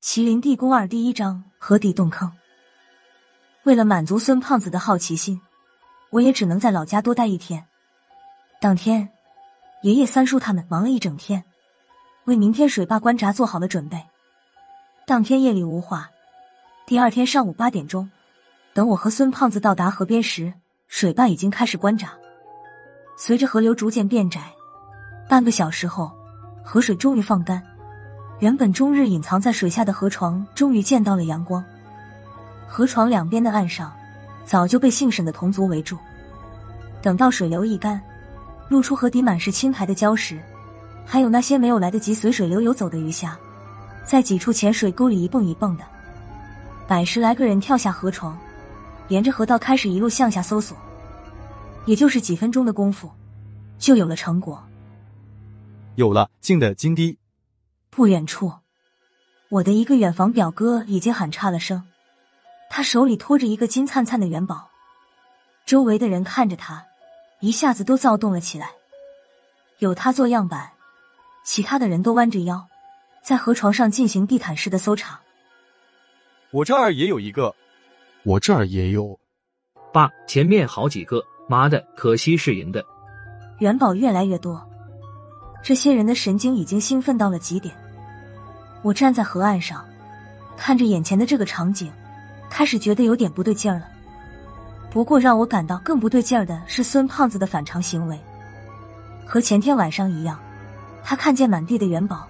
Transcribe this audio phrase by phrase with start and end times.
[0.00, 2.32] 麒麟地宫二第一章河底洞坑。
[3.64, 5.40] 为了满足孙胖子的好奇心，
[6.10, 7.66] 我也只能在老家多待一天。
[8.60, 9.08] 当天，
[9.82, 11.42] 爷爷、三叔他们忙了一整天，
[12.26, 14.00] 为明天水坝关闸做好了准备。
[15.04, 16.08] 当天夜里无话，
[16.86, 18.08] 第二天上午八点钟，
[18.72, 20.54] 等我和孙胖子到达河边时，
[20.86, 22.12] 水坝已经开始关闸。
[23.16, 24.52] 随着河流逐渐变窄，
[25.28, 26.12] 半个小时后，
[26.64, 27.60] 河水终于放干。
[28.40, 31.64] 原本终日隐藏在水下的河床，终于见到了阳光。
[32.68, 33.92] 河床两边的岸上，
[34.44, 35.98] 早就被姓沈的同族围住。
[37.02, 38.00] 等到水流一干，
[38.68, 40.38] 露出河底满是青苔的礁石，
[41.04, 43.36] 还有那些没有来得及随水流游走的鱼虾，
[44.04, 45.84] 在几处浅水沟里一蹦一蹦的。
[46.86, 48.38] 百十来个人跳下河床，
[49.08, 50.76] 沿着河道开始一路向下搜索。
[51.86, 53.10] 也就是几分钟的功夫，
[53.78, 54.62] 就有了成果。
[55.96, 57.17] 有了，静的金堤。
[57.90, 58.52] 不远处，
[59.48, 61.82] 我的一个远房表哥已经喊差了声，
[62.70, 64.70] 他手里托着一个金灿灿的元宝，
[65.66, 66.84] 周围的人看着他，
[67.40, 68.70] 一下子都躁动了起来。
[69.78, 70.72] 有他做样板，
[71.44, 72.66] 其他的人都弯着腰，
[73.22, 75.20] 在河床上进行地毯式的搜查。
[76.50, 77.54] 我这儿也有一个，
[78.24, 79.18] 我这儿也有。
[79.92, 82.84] 爸，前面好几个，妈的，可惜是银的。
[83.58, 84.67] 元宝越来越多，
[85.62, 87.74] 这些人的神经已经兴奋到了极点。
[88.82, 89.84] 我站在河岸上，
[90.56, 91.92] 看着眼前的这个场景，
[92.48, 93.86] 开始觉得有点不对劲儿了。
[94.90, 98.18] 不过让我感到更不对劲儿的是孙胖子的反常行为。
[99.26, 100.38] 和前天晚上一样，
[101.04, 102.26] 他看见满地的元宝，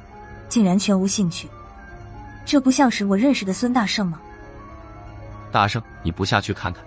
[0.49, 1.49] 竟然全无兴趣。
[2.45, 4.21] 这不像是我认识的孙大圣吗？
[5.53, 6.83] 大圣，你不下去看看？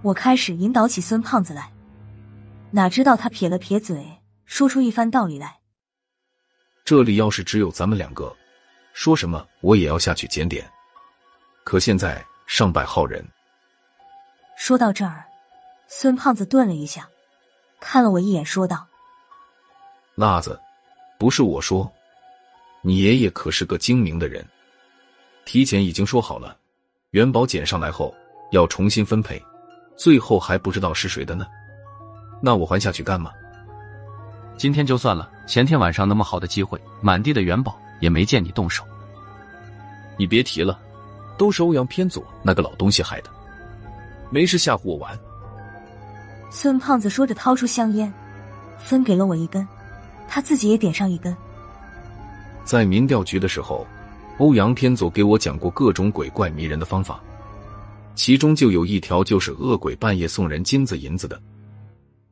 [0.00, 1.70] 我开始引导起孙胖子来，
[2.70, 4.17] 哪知道他撇了撇嘴，
[4.48, 5.58] 说出一番道理来。
[6.82, 8.34] 这里要是只有咱们两个，
[8.94, 10.68] 说什么我也要下去检点。
[11.64, 13.22] 可现在上百号人。
[14.56, 15.22] 说到这儿，
[15.86, 17.06] 孙胖子顿了一下，
[17.78, 18.88] 看了我一眼，说道
[20.16, 20.58] ：“辣子，
[21.18, 21.92] 不是我说，
[22.80, 24.42] 你爷爷可是个精明的人，
[25.44, 26.56] 提前已经说好了，
[27.10, 28.16] 元宝捡上来后
[28.52, 29.40] 要重新分配，
[29.94, 31.46] 最后还不知道是谁的呢。
[32.42, 33.30] 那我还下去干嘛？”
[34.58, 38.82] 今天就算了，前天晚上那么好的机会，满地的元宝也没见你动手。
[40.16, 40.76] 你别提了，
[41.38, 43.30] 都是欧阳偏左那个老东西害的，
[44.30, 45.16] 没事吓唬我玩。
[46.50, 48.12] 孙胖子说着，掏出香烟，
[48.80, 49.64] 分给了我一根，
[50.26, 51.34] 他自己也点上一根。
[52.64, 53.86] 在民调局的时候，
[54.38, 57.20] 欧阳偏左给我讲过各种鬼怪迷人的方法，
[58.16, 61.40] 其中就有一条就是恶鬼半夜送人金子银子的。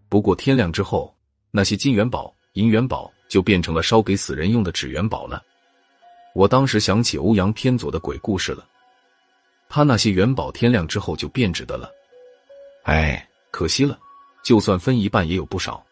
[0.09, 1.16] 不过天亮之后。
[1.51, 5.43] 那些金元宝、银元宝就变成了烧给死人用的纸元宝了。
[6.35, 8.67] 我当时想起欧阳偏左的鬼故事了，
[9.69, 11.91] 他那些元宝天亮之后就变质的了。
[12.85, 13.99] 哎，可惜了，
[14.45, 15.83] 就算分一半也有不少。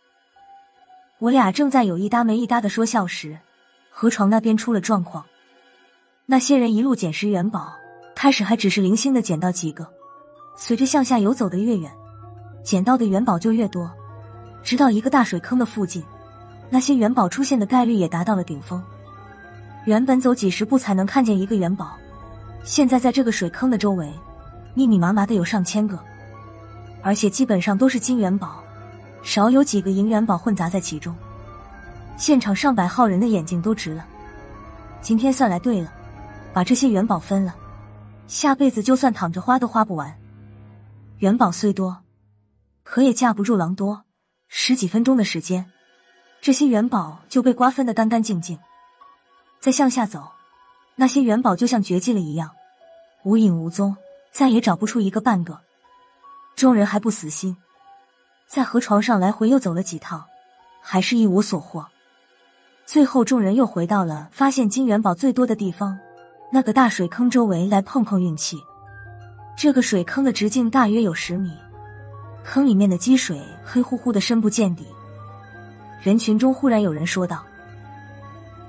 [1.19, 3.38] 我俩正在有一搭没一搭的说笑时，
[3.91, 5.25] 河床那边出了状况。
[6.26, 7.72] 那些人一路捡拾元宝，
[8.15, 9.88] 开始还只是零星的捡到几个，
[10.56, 11.91] 随着向下游走的越远，
[12.62, 13.91] 捡到的元宝就越多。
[14.65, 16.03] 直到一个大水坑的附近，
[16.71, 18.83] 那些元宝出现的概率也达到了顶峰。
[19.85, 21.97] 原本走几十步才能看见一个元宝，
[22.65, 24.11] 现在在这个水坑的周围，
[24.73, 25.99] 密密麻麻的有上千个，
[27.03, 28.65] 而且基本上都是金元宝，
[29.23, 31.15] 少有几个银元宝混杂在其中。
[32.17, 34.07] 现场上百号人的眼睛都直了。
[35.03, 35.93] 今天算来对了，
[36.55, 37.55] 把这些元宝分了，
[38.27, 40.17] 下辈子就算躺着花都花不完。
[41.19, 41.99] 元宝虽多，
[42.83, 44.03] 可也架不住狼多。
[44.56, 45.69] 十几分钟的时间，
[46.41, 48.56] 这些元宝就被瓜分的干干净净。
[49.59, 50.31] 再向下走，
[50.94, 52.53] 那些元宝就像绝迹了一样，
[53.25, 53.97] 无影无踪，
[54.31, 55.59] 再也找不出一个半个。
[56.54, 57.56] 众人还不死心，
[58.47, 60.25] 在河床上来回又走了几趟，
[60.81, 61.84] 还是一无所获。
[62.86, 65.98] 最后，众人又回到了发现金元宝最多的地方——
[66.53, 68.57] 那个大水坑周围来碰碰运气。
[69.59, 71.50] 这个水坑的直径大约有十米。
[72.45, 74.87] 坑里面的积水黑乎乎的，深不见底。
[76.03, 77.43] 人群中忽然有人说道：“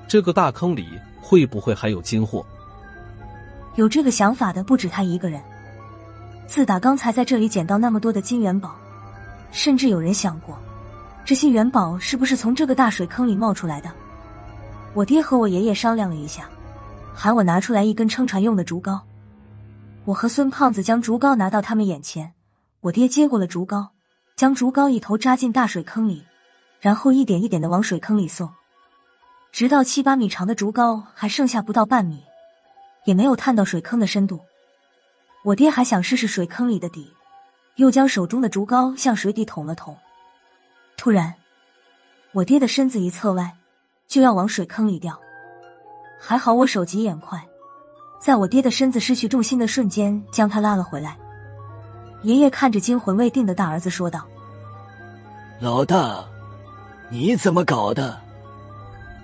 [0.07, 0.88] 这个大坑里
[1.22, 2.44] 会不会还有金货？”
[3.75, 5.42] 有这个想法的不止他一个人。
[6.48, 8.75] 自打刚才在这里捡到那么多的金元宝，
[9.51, 10.57] 甚至有人想过，
[11.25, 13.92] 这些元宝是不是从这个大水坑里冒出来的？
[14.94, 16.48] 我爹和我爷爷商量了一下，
[17.13, 19.01] 喊我拿出来一根撑船用的竹篙。
[20.06, 22.31] 我和孙胖子将竹篙拿到他们眼前。
[22.85, 23.87] 我爹接过了竹篙，
[24.35, 26.23] 将竹篙一头扎进大水坑里，
[26.79, 28.47] 然后一点一点的往水坑里送，
[29.51, 32.23] 直到七八米长的竹篙还剩下不到半米，
[33.05, 34.39] 也没有探到水坑的深度。
[35.43, 37.11] 我爹还想试试水坑里的底，
[37.77, 39.97] 又将手中的竹篙向水底捅了捅。
[40.95, 41.33] 突然，
[42.33, 43.51] 我爹的身子一侧歪，
[44.07, 45.19] 就要往水坑里掉。
[46.19, 47.43] 还好我手疾眼快，
[48.21, 51.17] 在我爹的身子失去重心的瞬间，将他拉了回来。
[52.25, 54.25] 爷爷看着惊魂未定的大儿子说道
[55.62, 56.25] ：“老大，
[57.07, 58.19] 你怎么搞的？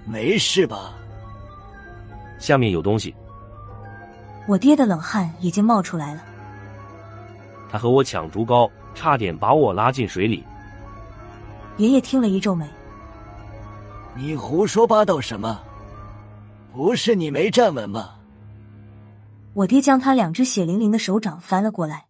[0.06, 0.94] 没事吧？”
[2.38, 3.16] 下面有东西。
[4.48, 6.22] 我爹的冷汗已经冒出来了。
[7.72, 10.44] 他和我抢竹篙，差点把我拉进水里。
[11.78, 12.70] 爷爷听了一皱眉
[14.14, 15.60] ：“你胡说八道什么？
[16.72, 18.12] 不是你没站稳吗？”
[19.54, 22.06] 我爹将他两只血淋淋的手掌翻了过来。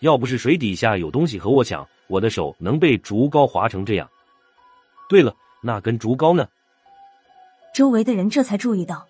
[0.00, 4.08] 要不是水底下有东西和我抢，我的手能被竹篙划成这样。
[5.08, 6.46] 对了，那根竹篙呢？
[7.74, 9.06] 周围的人这才注意到，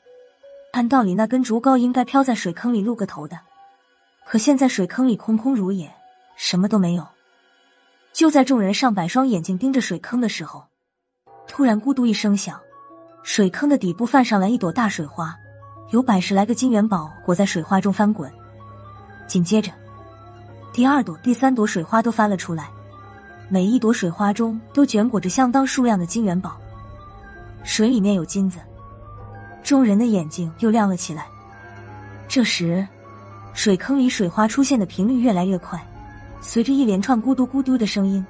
[0.73, 3.39] 按道理那根竹篙应该飘在水坑里露个头的，
[4.27, 5.93] 可现在水坑里空空如也，
[6.37, 7.07] 什么都没有。
[8.13, 10.65] 就在众人上百双眼睛盯着水坑的时候，
[11.47, 12.61] 突然咕嘟一声响，
[13.23, 15.37] 水坑的底部泛上来一朵大水花，
[15.91, 18.33] 有百十来个金元宝裹在水花中翻滚。
[19.27, 19.73] 紧接着，
[20.77, 22.69] 第二朵、第三朵水花都翻了出来，
[23.49, 26.61] 每一朵水花中都卷裹着相当数量的金元宝。
[27.65, 28.59] 水里面有金子，
[29.65, 31.29] 众人的眼睛又亮了起来。
[32.29, 32.87] 这时，
[33.55, 35.83] 水坑里水花出现的频率越来越快。
[36.43, 38.23] 随着一连串咕嘟咕嘟的声音，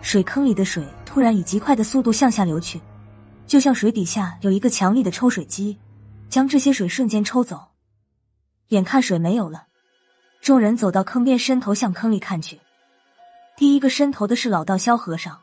[0.00, 2.80] 水坑里的水突然以极快的速度向下流去，
[3.46, 5.78] 就像水底下有一个强力的抽水机，
[6.30, 7.60] 将这些水瞬间抽走。
[8.68, 9.66] 眼看水没有了，
[10.44, 12.60] 众人走到坑边，伸头向坑里看去。
[13.56, 15.40] 第一个伸头的是老道萧和尚，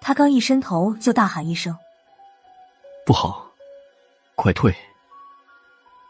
[0.00, 1.76] 他刚一伸头就大喊一声
[3.04, 3.50] ：“不好，
[4.36, 4.72] 快退！”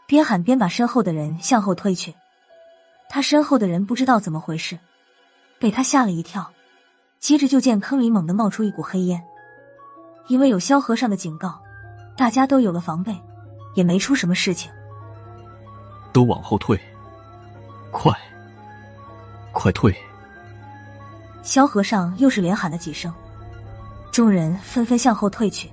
[0.07, 2.15] 边喊边把身后的人向后推去。
[3.09, 4.79] 他身后的人不知道怎么回事。
[5.59, 6.53] 被他吓了一跳，
[7.19, 9.25] 接着就见坑里猛地冒出一股黑烟。
[10.29, 11.59] 因为有萧和尚的警告，
[12.15, 13.19] 大家都有了防备，
[13.75, 14.71] 也没出什么事情。
[16.13, 16.79] 都往后退，
[17.91, 18.13] 快，
[19.53, 19.95] 快退！
[21.43, 23.13] 萧和尚又是连喊了几声，
[24.13, 25.71] 众人纷纷向后退去。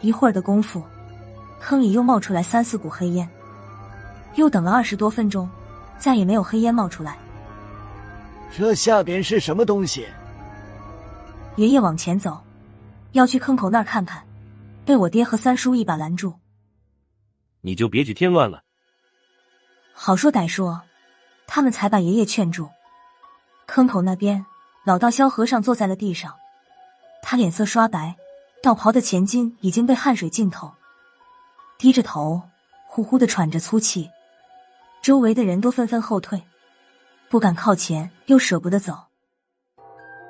[0.00, 0.82] 一会儿的功夫，
[1.60, 3.28] 坑里又冒出来三四股黑烟。
[4.36, 5.48] 又等了二十多分钟，
[5.98, 7.18] 再也没有黑烟冒出来。
[8.56, 10.06] 这下边是什么东西？
[11.56, 12.40] 爷爷往前走，
[13.12, 14.22] 要去坑口那儿看看，
[14.84, 16.32] 被我爹和三叔一把拦住。
[17.60, 18.62] 你就别去添乱了。
[19.92, 20.80] 好说歹说，
[21.48, 22.68] 他们才把爷爷劝住。
[23.66, 24.46] 坑口那边，
[24.84, 26.36] 老道萧和尚坐在了地上，
[27.22, 28.14] 他脸色刷白，
[28.62, 30.70] 道袍的前襟已经被汗水浸透，
[31.78, 32.42] 低着头，
[32.86, 34.08] 呼呼的喘着粗气。
[35.02, 36.42] 周围的人都纷纷后退。
[37.30, 38.96] 不敢靠前，又舍不得走。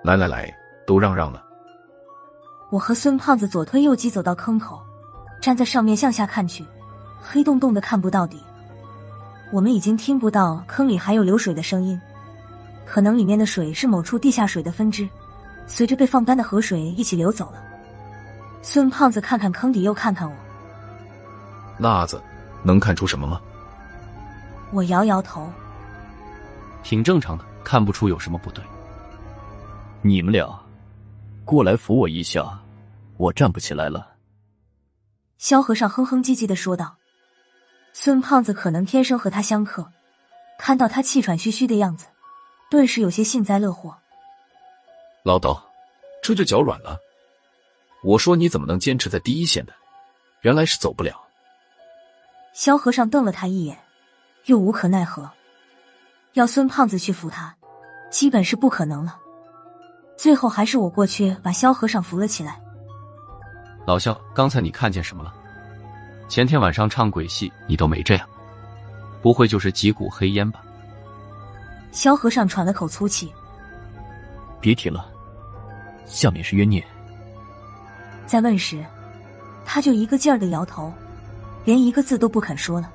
[0.02, 0.52] 来来来，
[0.86, 1.44] 都让让了。
[2.70, 4.82] 我和孙胖子左推右挤走到坑口，
[5.40, 6.66] 站在上面向下看去，
[7.20, 8.42] 黑洞洞的看不到底。
[9.50, 11.98] 我们已经听不到坑里还有流水的声音，
[12.84, 15.08] 可能里面的水是某处地下水的分支，
[15.66, 17.62] 随着被放干的河水一起流走了。
[18.60, 20.36] 孙胖子看看坑底，又看看我。
[21.78, 22.20] 辣子，
[22.62, 23.40] 能看出什么吗？
[24.70, 25.50] 我摇摇头。
[26.82, 28.62] 挺正常的，看不出有什么不对。
[30.02, 30.46] 你们俩，
[31.46, 32.60] 过来扶我一下，
[33.16, 34.14] 我站不起来了。
[35.38, 36.97] 萧和尚哼哼唧唧的说道。
[37.92, 39.90] 孙胖子可能天生和他相克，
[40.58, 42.06] 看到他气喘吁吁的样子，
[42.70, 43.96] 顿时有些幸灾乐祸。
[45.24, 45.62] 老道，
[46.22, 46.98] 这就脚软了。
[48.04, 49.72] 我说你怎么能坚持在第一线的？
[50.42, 51.20] 原来是走不了。
[52.52, 53.76] 萧和尚瞪了他一眼，
[54.44, 55.28] 又无可奈何。
[56.34, 57.56] 要孙胖子去扶他，
[58.10, 59.18] 基本是不可能了。
[60.16, 62.60] 最后还是我过去把萧和尚扶了起来。
[63.86, 65.34] 老萧，刚才你看见什么了？
[66.28, 68.28] 前天晚上唱鬼戏，你都没这样，
[69.22, 70.62] 不会就是几股黑烟吧？
[71.90, 73.32] 萧和尚喘了口粗气，
[74.60, 75.10] 别提了，
[76.04, 76.84] 下面是冤孽。
[78.26, 78.84] 在问时，
[79.64, 80.92] 他就一个劲儿的摇头，
[81.64, 82.90] 连一个字都不肯说了。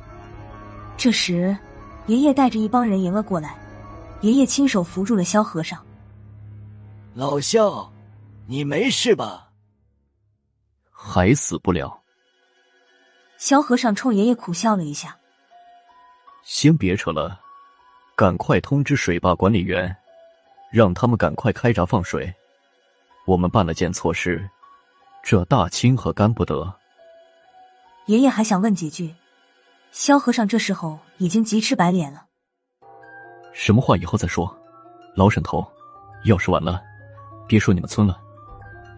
[0.96, 1.56] 这时。
[2.08, 3.56] 爷爷带着一帮人迎了过来，
[4.20, 5.80] 爷爷亲手扶住了萧和尚。
[7.14, 7.90] 老萧，
[8.46, 9.52] 你没事吧？
[10.92, 12.03] 还死不了。
[13.38, 15.18] 萧和尚冲爷爷苦笑了一下。
[16.44, 17.40] 先别扯了，
[18.16, 19.96] 赶快通知水坝管理员，
[20.72, 22.34] 让他们赶快开闸放水。
[23.26, 24.50] 我们办了件错事，
[25.24, 26.74] 这大清河干不得。
[28.08, 29.14] 爷爷还想问几句。
[29.92, 32.26] 萧和尚这时候已经急赤白脸了。
[33.54, 34.54] 什么话以后再说。
[35.16, 35.64] 老沈头，
[36.26, 36.82] 要是晚了，
[37.48, 38.20] 别说你们村了，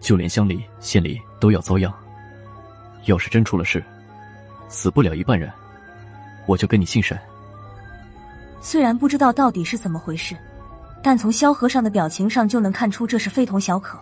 [0.00, 1.92] 就连乡里、县里都要遭殃。
[3.04, 3.84] 要是真出了事，
[4.68, 5.50] 死不了一半人，
[6.46, 7.18] 我就跟你姓沈。
[8.60, 10.36] 虽然不知道到底是怎么回事，
[11.02, 13.98] 但从萧和尚的表情上就能看出这是非同小可。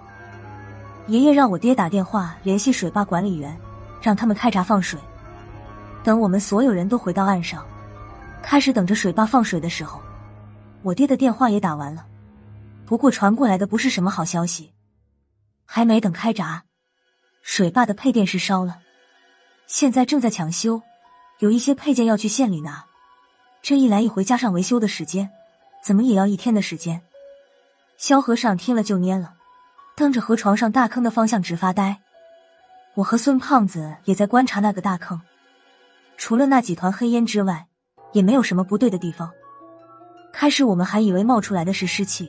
[1.06, 3.54] 爷爷让我爹打电话联系水坝管理员，
[4.00, 4.98] 让他们开闸放水。
[6.02, 7.62] 等我们所有人都回到岸上，
[8.42, 10.00] 开始等着水坝放水的时候，
[10.82, 12.06] 我爹的电话也打完了。
[12.86, 14.72] 不过传过来的不是什么好消息，
[15.66, 16.64] 还没等开闸，
[17.42, 18.78] 水坝的配电室烧了，
[19.66, 20.82] 现在正在抢修，
[21.38, 22.84] 有一些配件要去县里拿。
[23.62, 25.30] 这一来一回加上维修的时间，
[25.82, 27.00] 怎么也要一天的时间。
[27.96, 29.34] 萧和尚听了就蔫了。
[29.96, 32.00] 瞪着河床上大坑的方向直发呆，
[32.94, 35.20] 我和孙胖子也在观察那个大坑，
[36.16, 37.68] 除了那几团黑烟之外，
[38.12, 39.30] 也没有什么不对的地方。
[40.32, 42.28] 开始我们还以为冒出来的是湿气，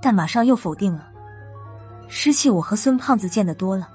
[0.00, 1.10] 但马上又否定了。
[2.08, 3.90] 湿气我和孙胖子见得多了，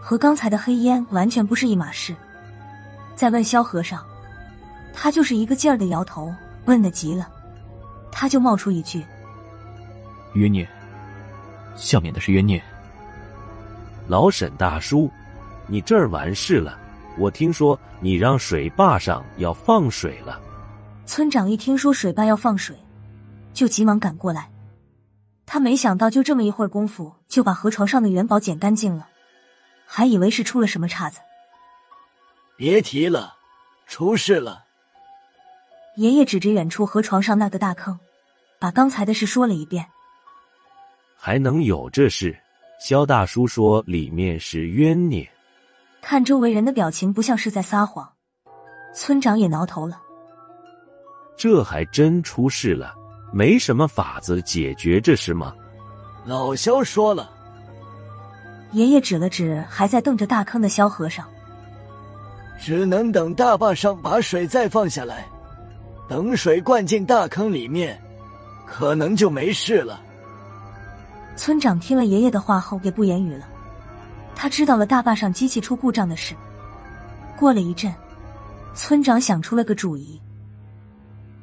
[0.00, 2.14] 和刚才的黑烟完全不是一码事。
[3.14, 4.04] 再问萧和尚，
[4.92, 6.32] 他就是一个劲儿的摇头，
[6.66, 7.28] 问的急了，
[8.10, 9.04] 他就冒出一句
[10.34, 10.68] ：“冤孽。”
[11.76, 12.62] 下面的是冤孽。
[14.06, 15.10] 老沈大叔，
[15.66, 16.78] 你这儿完事了。
[17.18, 20.40] 我听说你让水坝上要放水了。
[21.04, 22.76] 村长一听说水坝要放水，
[23.52, 24.48] 就急忙赶过来。
[25.44, 29.08] 他没想到就这么一会儿功夫，就把河床上的元宝捡干净了，
[29.90, 31.18] 还以为是出了什么岔子。
[32.56, 33.34] 别提了，
[33.86, 34.64] 出事了。
[35.96, 37.98] 爷爷指着远处河床上那个大坑，
[38.60, 39.86] 把刚才的事说了一遍。
[41.16, 42.38] 还能有这事？
[42.80, 45.28] 肖大叔说里面是冤孽。
[46.00, 48.12] 看周围人的表情，不像是在撒谎。
[48.94, 50.00] 村长也挠头了。
[51.36, 52.94] 这还真出事了，
[53.32, 55.54] 没什么法子解决这事吗？
[56.24, 57.37] 老肖说了。
[58.72, 61.26] 爷爷指了指还在瞪着大坑的萧和尚，
[62.60, 65.26] 只能等大坝上把水再放下来，
[66.08, 68.00] 等水灌进大坑里面，
[68.66, 70.00] 可能就没事了。
[71.36, 73.48] 村长听了爷爷的话后，也不言语了。
[74.34, 76.34] 他知道了大坝上机器出故障的事。
[77.36, 77.92] 过了一阵，
[78.74, 80.20] 村长想出了个主意。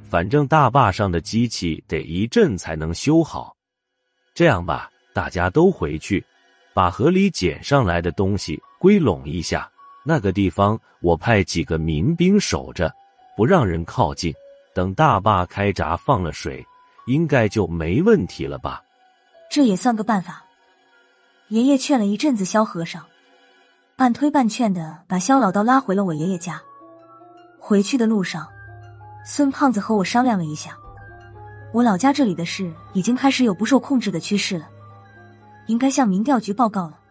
[0.10, 3.55] 反正大坝上的机器得一阵才能修好。
[4.34, 6.24] 这样吧，大家都回去，
[6.75, 9.72] 把河里捡上来的东西归拢一下。
[10.03, 12.94] 那个地方，我派几个民兵守着，
[13.38, 14.34] 不让人靠近。
[14.74, 16.63] 等大坝开闸放了水，
[17.08, 18.84] 应该就没问题了吧？
[19.50, 20.44] 这也算个办法。
[21.48, 23.01] 爷爷劝了一阵子萧和尚，
[23.96, 26.62] 半推半劝的把萧老道拉回了我爷爷家。
[27.58, 28.46] 回去的路上，
[29.25, 30.77] 孙胖子和我商量了一下，
[31.72, 34.70] 我老家这里的事已经开始有不受控制的趋势了，
[35.67, 37.04] 应该向民调局报告了。